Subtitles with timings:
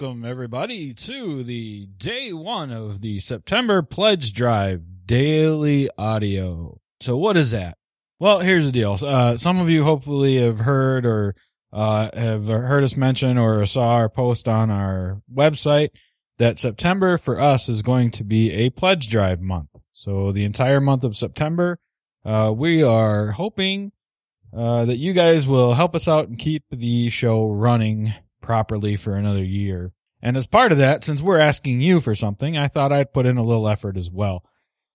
[0.00, 6.78] Welcome, everybody, to the day one of the September Pledge Drive Daily Audio.
[7.00, 7.78] So, what is that?
[8.20, 8.96] Well, here's the deal.
[9.02, 11.34] Uh, some of you hopefully have heard or
[11.72, 15.88] uh, have heard us mention or saw our post on our website
[16.36, 19.70] that September for us is going to be a pledge drive month.
[19.90, 21.80] So, the entire month of September,
[22.24, 23.90] uh, we are hoping
[24.56, 28.14] uh, that you guys will help us out and keep the show running
[28.48, 29.92] properly for another year.
[30.22, 33.26] And as part of that, since we're asking you for something, I thought I'd put
[33.26, 34.42] in a little effort as well.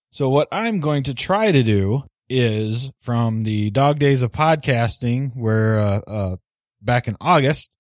[0.09, 5.35] So what I'm going to try to do is from the dog days of podcasting
[5.35, 6.35] where, uh, uh,
[6.81, 7.77] back in August,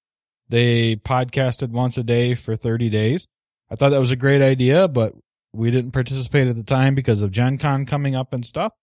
[0.47, 3.27] they podcasted once a day for 30 days.
[3.71, 5.13] I thought that was a great idea, but
[5.53, 8.73] we didn't participate at the time because of Gen Con coming up and stuff.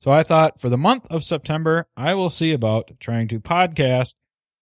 [0.00, 4.14] So I thought for the month of September, I will see about trying to podcast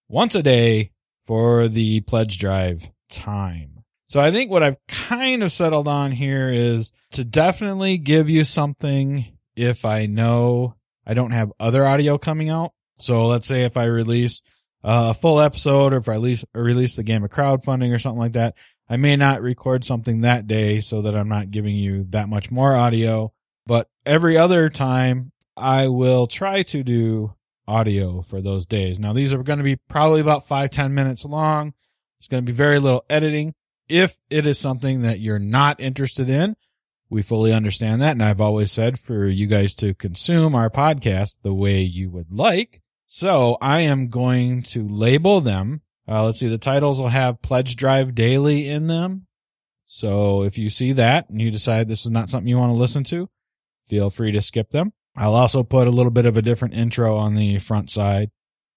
[0.07, 0.91] once a day
[1.29, 3.85] for the pledge drive time.
[4.09, 8.45] So I think what I've kind of settled on here is to definitely give you
[8.45, 10.75] something if I know
[11.07, 12.73] I don't have other audio coming out.
[12.99, 14.41] So let's say if I release
[14.83, 18.33] a full episode or if I release, release the game of crowdfunding or something like
[18.33, 18.55] that,
[18.89, 22.51] I may not record something that day so that I'm not giving you that much
[22.51, 23.35] more audio.
[23.67, 27.35] But every other time I will try to do
[27.69, 28.99] audio for those days.
[28.99, 31.75] Now these are going to be probably about five, 10 minutes long.
[32.19, 33.55] It's going to be very little editing.
[33.89, 36.57] If it is something that you're not interested in,
[37.11, 38.13] we fully understand that.
[38.13, 42.33] And I've always said for you guys to consume our podcast the way you would
[42.33, 42.83] like.
[43.07, 45.83] So I am going to label them.
[46.07, 46.49] Uh, let's see.
[46.49, 49.27] The titles will have pledge drive daily in them.
[49.87, 52.75] So if you see that and you decide this is not something you want to
[52.75, 53.31] listen to,
[53.87, 54.93] feel free to skip them.
[55.19, 58.31] I'll also put a little bit of a different intro on the front side.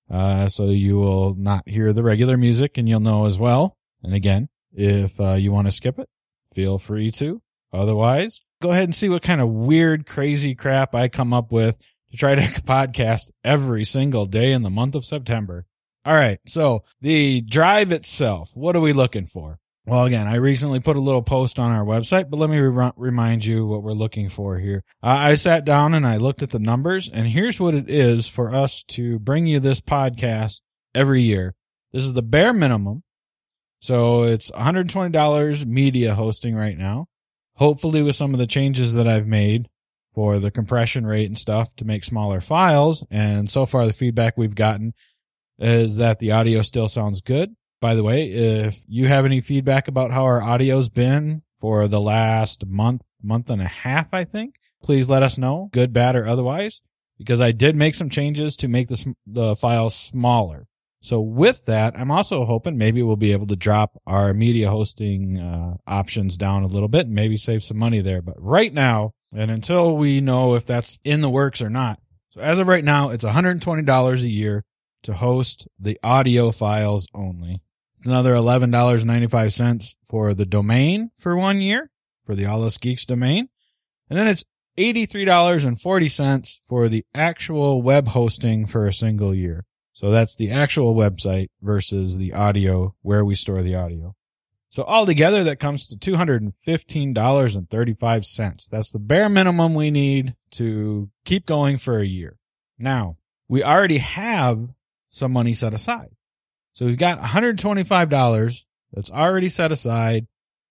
[0.09, 3.77] Uh, so you will not hear the regular music and you'll know as well.
[4.03, 6.09] And again, if uh, you want to skip it,
[6.53, 7.41] feel free to.
[7.71, 11.77] Otherwise, go ahead and see what kind of weird, crazy crap I come up with
[12.11, 15.65] to try to podcast every single day in the month of September.
[16.03, 16.39] All right.
[16.47, 19.59] So the drive itself, what are we looking for?
[19.85, 22.91] Well, again, I recently put a little post on our website, but let me re-
[22.95, 24.83] remind you what we're looking for here.
[25.01, 28.53] I sat down and I looked at the numbers, and here's what it is for
[28.53, 30.61] us to bring you this podcast
[30.93, 31.55] every year.
[31.91, 33.03] This is the bare minimum.
[33.79, 37.07] So it's $120 media hosting right now.
[37.55, 39.67] Hopefully with some of the changes that I've made
[40.13, 43.03] for the compression rate and stuff to make smaller files.
[43.09, 44.93] And so far the feedback we've gotten
[45.57, 47.55] is that the audio still sounds good.
[47.81, 51.99] By the way, if you have any feedback about how our audio's been for the
[51.99, 56.27] last month, month and a half, I think, please let us know, good, bad, or
[56.27, 56.83] otherwise,
[57.17, 60.67] because I did make some changes to make the, the file smaller.
[61.01, 65.39] So with that, I'm also hoping maybe we'll be able to drop our media hosting
[65.39, 68.21] uh, options down a little bit and maybe save some money there.
[68.21, 71.99] But right now, and until we know if that's in the works or not,
[72.29, 74.63] so as of right now, it's $120 a year
[75.03, 77.61] to host the audio files only.
[78.01, 81.91] It's another $11.95 for the domain for one year
[82.25, 83.47] for the All Us Geeks domain.
[84.09, 84.43] And then it's
[84.79, 89.65] $83.40 for the actual web hosting for a single year.
[89.93, 94.15] So that's the actual website versus the audio where we store the audio.
[94.71, 98.69] So altogether that comes to $215.35.
[98.71, 102.39] That's the bare minimum we need to keep going for a year.
[102.79, 104.69] Now, we already have
[105.11, 106.09] some money set aside.
[106.73, 110.27] So we've got $125 that's already set aside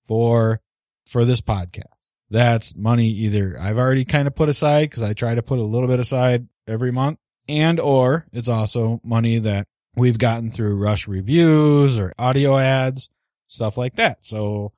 [0.06, 0.60] for,
[1.06, 1.84] for this podcast.
[2.30, 5.64] That's money either I've already kind of put aside because I try to put a
[5.64, 7.18] little bit aside every month
[7.48, 9.66] and or it's also money that
[9.96, 13.10] we've gotten through rush reviews or audio ads,
[13.48, 14.24] stuff like that.
[14.24, 14.72] So,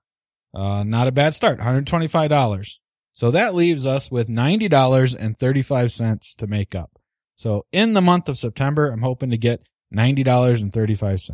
[0.54, 1.60] uh, not a bad start.
[1.60, 2.78] $125.
[3.12, 6.98] So that leaves us with $90.35 to make up.
[7.36, 11.30] So in the month of September, I'm hoping to get $90.35.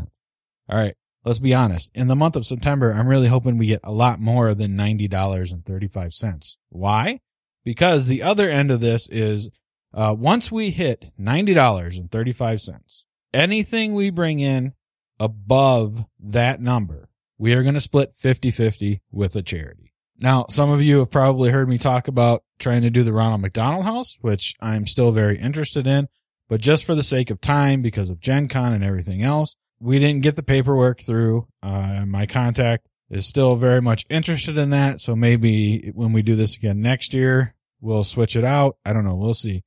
[0.69, 0.95] All right.
[1.25, 1.91] Let's be honest.
[1.95, 6.57] In the month of September, I'm really hoping we get a lot more than $90.35.
[6.71, 7.21] Why?
[7.65, 9.51] Because the other end of this is,
[9.93, 14.73] uh, once we hit $90.35, anything we bring in
[15.19, 19.93] above that number, we are going to split 50-50 with a charity.
[20.19, 23.41] Now, some of you have probably heard me talk about trying to do the Ronald
[23.41, 26.09] McDonald House, which I'm still very interested in.
[26.49, 29.99] But just for the sake of time, because of Gen Con and everything else, we
[29.99, 31.47] didn't get the paperwork through.
[31.63, 35.01] Uh, my contact is still very much interested in that.
[35.01, 38.77] So maybe when we do this again next year, we'll switch it out.
[38.85, 39.17] I don't know.
[39.17, 39.65] We'll see.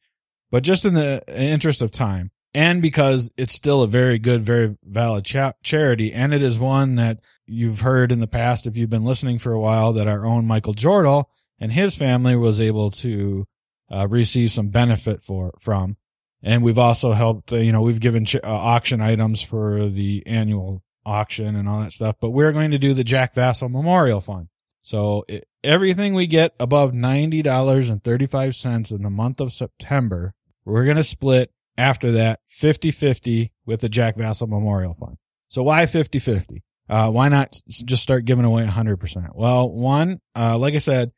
[0.50, 4.76] But just in the interest of time, and because it's still a very good, very
[4.84, 6.12] valid cha- charity.
[6.12, 9.54] And it is one that you've heard in the past, if you've been listening for
[9.54, 11.26] a while, that our own Michael Jordal
[11.60, 13.46] and his family was able to
[13.90, 15.96] uh, receive some benefit for from.
[16.44, 20.24] And we've also helped, uh, you know, we've given ch- uh, auction items for the
[20.26, 24.22] annual auction and all that stuff, but we're going to do the Jack Vasel Memorial
[24.22, 24.48] Fund.
[24.82, 30.34] So it, everything we get above $90.35 in the month of September,
[30.66, 35.18] we're going to split after that 50-50 with the Jack Vasel Memorial Fund.
[35.48, 36.62] So why 50-50?
[36.90, 39.30] Uh, why not just start giving away 100%?
[39.34, 41.12] Well, one, uh, like I said,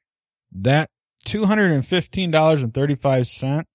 [0.62, 0.90] that
[1.26, 3.66] $215.35,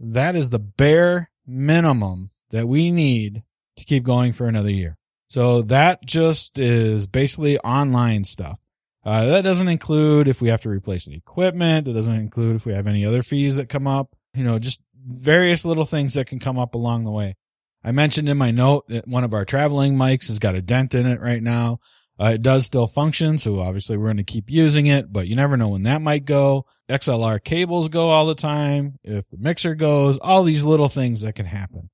[0.00, 3.42] that is the bare minimum that we need
[3.76, 4.96] to keep going for another year.
[5.28, 8.58] So that just is basically online stuff.
[9.04, 11.88] Uh, that doesn't include if we have to replace any equipment.
[11.88, 14.14] It doesn't include if we have any other fees that come up.
[14.34, 17.36] You know, just various little things that can come up along the way.
[17.84, 20.94] I mentioned in my note that one of our traveling mics has got a dent
[20.94, 21.78] in it right now.
[22.20, 25.36] Uh, it does still function, so obviously we're going to keep using it, but you
[25.36, 26.66] never know when that might go.
[26.88, 28.98] XLR cables go all the time.
[29.04, 31.90] If the mixer goes, all these little things that can happen.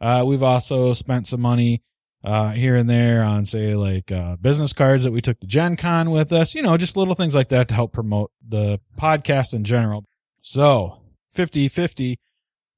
[0.00, 1.82] Uh, we've also spent some money,
[2.24, 5.76] uh, here and there on say like, uh, business cards that we took to Gen
[5.76, 9.54] Con with us, you know, just little things like that to help promote the podcast
[9.54, 10.04] in general.
[10.40, 10.98] So
[11.30, 12.18] 50 50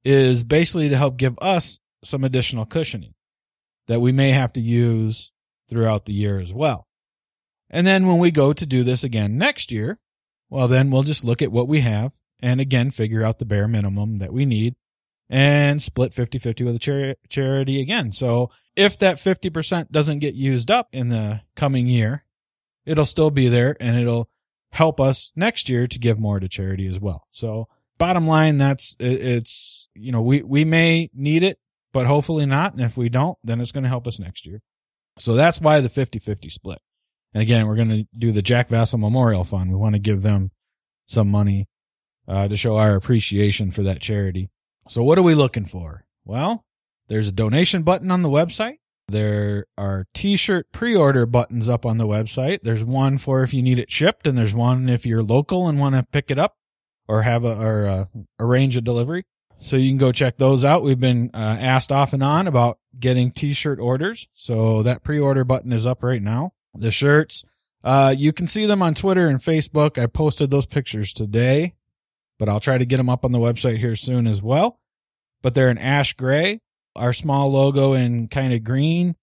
[0.04, 3.14] is basically to help give us some additional cushioning
[3.86, 5.32] that we may have to use
[5.68, 6.86] throughout the year as well.
[7.70, 9.98] And then when we go to do this again next year,
[10.48, 13.68] well, then we'll just look at what we have and again figure out the bare
[13.68, 14.74] minimum that we need
[15.28, 18.12] and split 50-50 with a chari- charity again.
[18.12, 22.24] So if that 50% doesn't get used up in the coming year,
[22.84, 24.28] it'll still be there and it'll
[24.72, 27.26] help us next year to give more to charity as well.
[27.30, 27.68] So
[27.98, 31.60] bottom line, that's, it's, you know, we, we may need it,
[31.92, 32.72] but hopefully not.
[32.72, 34.60] And if we don't, then it's going to help us next year.
[35.18, 36.80] So that's why the 50-50 split.
[37.32, 39.70] And again, we're going to do the Jack Vasel Memorial Fund.
[39.70, 40.50] We want to give them
[41.06, 41.68] some money
[42.26, 44.50] uh, to show our appreciation for that charity.
[44.88, 46.04] So what are we looking for?
[46.24, 46.64] Well,
[47.08, 48.78] there's a donation button on the website.
[49.08, 52.60] There are t-shirt pre-order buttons up on the website.
[52.62, 55.80] There's one for if you need it shipped and there's one if you're local and
[55.80, 56.56] want to pick it up
[57.08, 58.04] or have a, or uh,
[58.38, 59.24] arrange a delivery.
[59.58, 60.82] So you can go check those out.
[60.82, 64.28] We've been uh, asked off and on about getting t-shirt orders.
[64.34, 67.44] So that pre-order button is up right now the shirts.
[67.82, 70.00] Uh, you can see them on Twitter and Facebook.
[70.00, 71.74] I posted those pictures today,
[72.38, 74.78] but I'll try to get them up on the website here soon as well.
[75.42, 76.60] But they're in ash gray,
[76.94, 79.16] our small logo in kind of green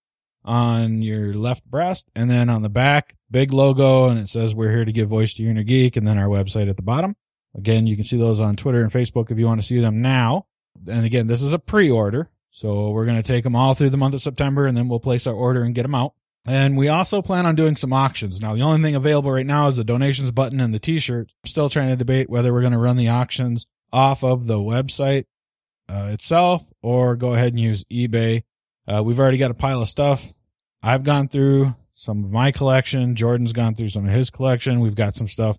[0.43, 4.71] on your left breast, and then on the back, big logo, and it says we're
[4.71, 7.15] here to give voice to your inner geek, and then our website at the bottom.
[7.55, 10.01] Again, you can see those on Twitter and Facebook if you want to see them
[10.01, 10.45] now.
[10.87, 12.29] And again, this is a pre-order.
[12.51, 14.99] So we're going to take them all through the month of September and then we'll
[14.99, 16.13] place our order and get them out.
[16.47, 18.39] And we also plan on doing some auctions.
[18.39, 21.29] Now, the only thing available right now is the donations button and the t-shirt.
[21.43, 24.57] I'm still trying to debate whether we're going to run the auctions off of the
[24.57, 25.25] website
[25.89, 28.43] uh, itself or go ahead and use eBay.
[28.87, 30.33] Uh, we've already got a pile of stuff.
[30.81, 33.15] I've gone through some of my collection.
[33.15, 34.79] Jordan's gone through some of his collection.
[34.79, 35.57] We've got some stuff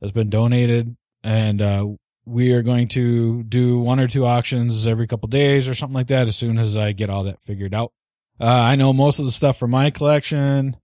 [0.00, 1.86] that's been donated and, uh,
[2.28, 6.08] we are going to do one or two auctions every couple days or something like
[6.08, 7.92] that as soon as I get all that figured out.
[8.40, 10.76] Uh, I know most of the stuff from my collection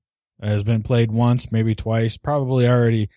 [0.43, 3.11] has been played once, maybe twice, probably already.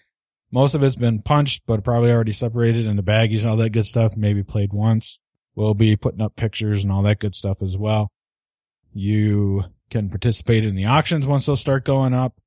[0.52, 3.86] Most of it's been punched, but probably already separated into baggies and all that good
[3.86, 4.16] stuff.
[4.16, 5.20] Maybe played once.
[5.56, 8.12] We'll be putting up pictures and all that good stuff as well.
[8.94, 12.40] You can participate in the auctions once those start going up.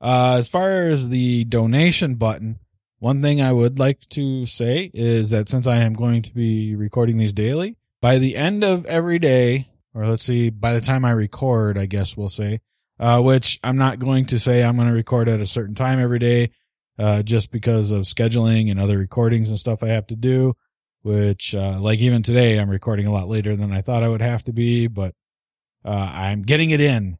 [0.00, 2.58] Uh, as far as the donation button,
[2.98, 6.76] one thing I would like to say is that since I am going to be
[6.76, 11.04] recording these daily, by the end of every day, or let's see, by the time
[11.04, 12.60] I record, I guess we'll say,
[12.98, 15.98] uh, which I'm not going to say I'm going to record at a certain time
[15.98, 16.50] every day,
[16.98, 20.54] uh, just because of scheduling and other recordings and stuff I have to do,
[21.02, 24.22] which, uh, like even today, I'm recording a lot later than I thought I would
[24.22, 25.14] have to be, but,
[25.84, 27.18] uh, I'm getting it in,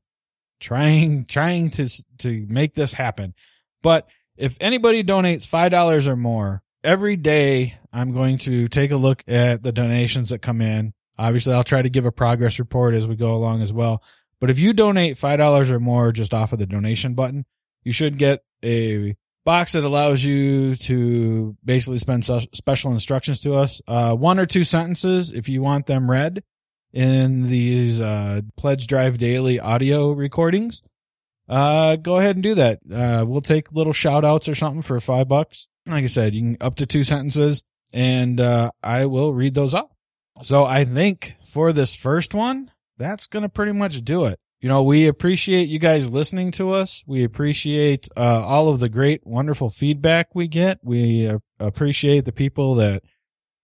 [0.61, 3.35] trying, trying to, to make this happen.
[3.83, 9.25] But if anybody donates $5 or more every day, I'm going to take a look
[9.27, 13.07] at the donations that come in Obviously, I'll try to give a progress report as
[13.07, 14.03] we go along as well.
[14.41, 17.45] But if you donate $5 or more just off of the donation button,
[17.85, 23.83] you should get a box that allows you to basically spend special instructions to us.
[23.87, 26.43] Uh, one or two sentences if you want them read
[26.95, 30.81] in these, uh, Pledge Drive Daily audio recordings.
[31.47, 32.79] Uh, go ahead and do that.
[32.91, 35.69] Uh, we'll take little shout outs or something for five bucks.
[35.87, 37.63] Like I said, you can up to two sentences
[37.93, 39.91] and, uh, I will read those off.
[40.43, 44.39] So I think for this first one, that's going to pretty much do it.
[44.61, 47.03] You know, we appreciate you guys listening to us.
[47.07, 50.81] We appreciate uh, all of the great, wonderful feedback we get.
[50.83, 53.03] We uh, appreciate the people that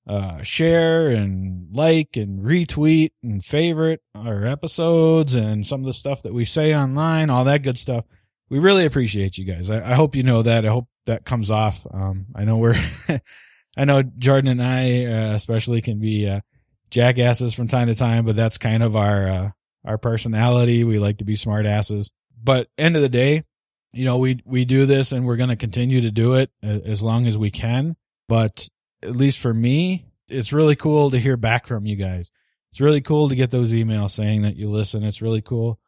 [0.09, 6.23] uh, share and like and retweet and favorite our episodes and some of the stuff
[6.23, 8.05] that we say online, all that good stuff.
[8.49, 9.69] We really appreciate you guys.
[9.69, 10.65] I, I hope you know that.
[10.65, 11.87] I hope that comes off.
[11.93, 12.77] Um, I know we're,
[13.77, 16.41] I know Jordan and I, uh, especially can be, uh,
[16.91, 19.51] jackasses from time to time, but that's kind of our, uh,
[19.85, 20.85] our personality.
[20.85, 22.13] We like to be smart asses,
[22.43, 23.45] but end of the day,
[23.93, 27.03] you know, we, we do this and we're going to continue to do it as
[27.03, 27.97] long as we can.
[28.29, 28.69] But
[29.03, 32.31] at least for me, it's really cool to hear back from you guys.
[32.71, 35.05] It's really cool to get those emails saying that you listen.
[35.05, 35.79] It's really cool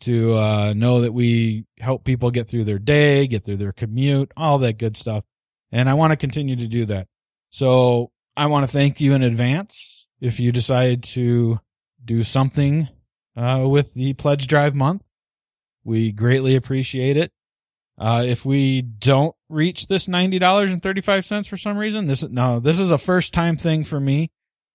[0.00, 4.32] to uh, know that we help people get through their day, get through their commute,
[4.36, 5.24] all that good stuff.
[5.72, 7.08] And I want to continue to do that.
[7.50, 11.60] So I want to thank you in advance if you decide to
[12.04, 12.88] do something
[13.36, 15.04] uh, with the pledge drive month.
[15.84, 17.32] We greatly appreciate it.
[17.98, 22.90] Uh, if we don't reach this $90.35 for some reason, this is, no, this is
[22.90, 24.30] a first time thing for me.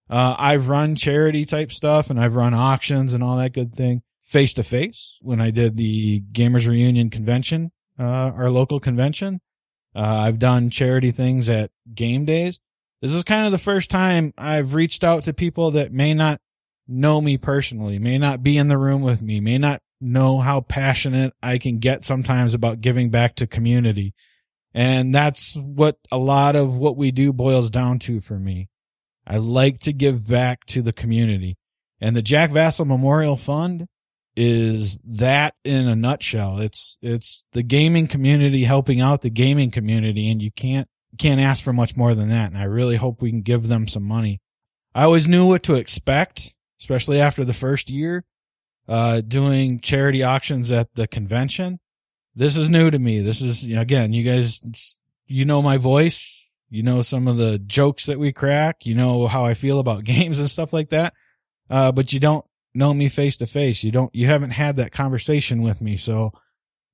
[0.10, 4.02] Uh, I've run charity type stuff and I've run auctions and all that good thing
[4.20, 9.42] face to face when I did the gamers reunion convention, uh, our local convention.
[9.96, 12.60] Uh, I've done charity things at game days.
[13.02, 16.40] This is kind of the first time I've reached out to people that may not
[16.88, 20.62] know me personally, may not be in the room with me, may not know how
[20.62, 24.14] passionate I can get sometimes about giving back to community.
[24.74, 28.70] And that's what a lot of what we do boils down to for me.
[29.26, 31.58] I like to give back to the community.
[32.00, 33.88] And the Jack Vasel Memorial Fund
[34.36, 36.60] is that in a nutshell.
[36.60, 40.88] It's, it's the gaming community helping out the gaming community and you can't,
[41.18, 42.50] can't ask for much more than that.
[42.50, 44.42] And I really hope we can give them some money.
[44.94, 48.26] I always knew what to expect, especially after the first year
[48.88, 51.80] uh, doing charity auctions at the convention.
[52.36, 53.22] This is new to me.
[53.22, 56.38] This is, you know, again, you guys, you know my voice.
[56.70, 58.86] You know some of the jokes that we crack.
[58.86, 61.14] You know how I feel about games and stuff like that.
[61.70, 63.84] Uh, but you don't know me face to face.
[63.84, 65.98] You don't, you haven't had that conversation with me.
[65.98, 66.32] So,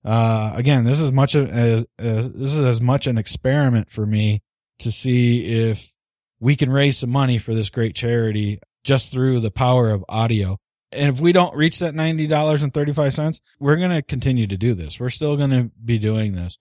[0.06, 4.06] uh, again, this is much of, as, uh, this is as much an experiment for
[4.06, 4.42] me
[4.80, 5.96] to see if
[6.40, 10.58] we can raise some money for this great charity just through the power of audio.
[10.92, 15.00] And if we don't reach that $90.35, we're going to continue to do this.
[15.00, 16.58] We're still going to be doing this.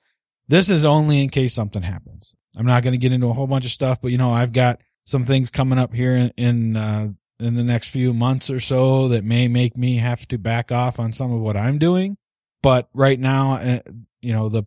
[0.49, 2.35] This is only in case something happens.
[2.57, 4.53] I'm not going to get into a whole bunch of stuff, but you know, I've
[4.53, 8.59] got some things coming up here in, in, uh, in the next few months or
[8.59, 12.17] so that may make me have to back off on some of what I'm doing.
[12.67, 13.79] But right now, uh,
[14.21, 14.65] you know, the,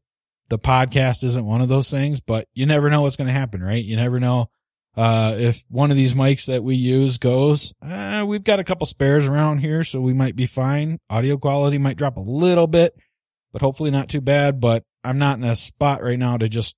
[0.47, 3.61] the podcast isn't one of those things, but you never know what's going to happen,
[3.61, 3.83] right?
[3.83, 4.49] You never know
[4.95, 8.87] uh, if one of these mics that we use goes, uh, we've got a couple
[8.87, 11.01] spares around here, so we might be fine.
[11.09, 12.95] Audio quality might drop a little bit,
[13.51, 14.61] but hopefully not too bad.
[14.61, 16.77] But I'm not in a spot right now to just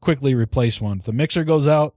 [0.00, 1.00] quickly replace one.
[1.00, 1.96] If the mixer goes out,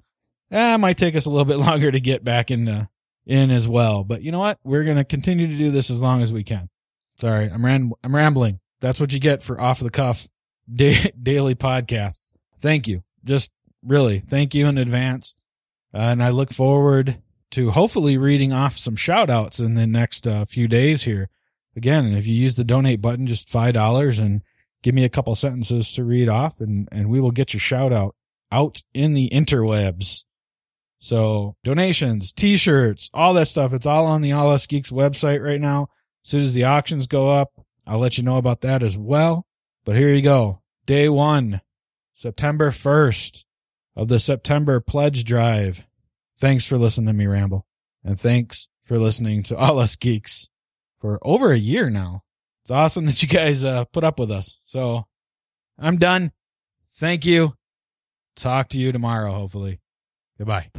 [0.52, 2.90] eh, it might take us a little bit longer to get back in,
[3.26, 4.04] in as well.
[4.04, 4.60] But you know what?
[4.66, 6.68] We're going to continue to do this as long as we can.
[7.22, 8.60] Sorry, I'm I'm rambling.
[8.82, 10.28] That's what you get for off the cuff
[10.74, 12.32] da- daily podcasts.
[12.60, 13.04] Thank you.
[13.24, 13.52] Just
[13.84, 15.36] really thank you in advance
[15.96, 17.20] and I look forward
[17.52, 21.30] to hopefully reading off some shout outs in the next uh, few days here.
[21.76, 24.42] Again, if you use the donate button, just $5 and
[24.84, 27.94] give me a couple sentences to read off and, and we will get your shout
[27.94, 28.16] out
[28.52, 30.26] out in the interwebs.
[31.00, 33.74] So donations, t-shirts, all that stuff.
[33.74, 35.88] It's all on the All Us Geeks website right now.
[36.24, 37.52] As soon as the auctions go up,
[37.88, 39.46] I'll let you know about that as well.
[39.86, 40.62] But here you go.
[40.86, 41.62] Day one,
[42.14, 43.44] September 1st
[43.96, 45.86] of the September pledge drive.
[46.40, 47.66] Thanks for listening to me ramble.
[48.04, 50.50] And thanks for listening to All Us Geeks
[50.98, 52.24] for over a year now.
[52.64, 54.60] It's awesome that you guys uh, put up with us.
[54.66, 55.06] So
[55.78, 56.32] I'm done.
[56.98, 57.54] Thank you.
[58.36, 59.80] Talk to you tomorrow, hopefully.
[60.38, 60.72] Goodbye.